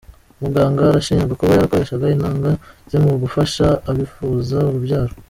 Umuganga 0.39 0.79
arashinjwa 0.83 1.37
kuba 1.39 1.55
yarakoreshaga 1.55 2.13
intanga 2.15 2.49
ze 2.89 2.97
mu 3.03 3.13
gufasha 3.23 3.65
abifuza 3.89 4.57
urubyaro. 4.69 5.13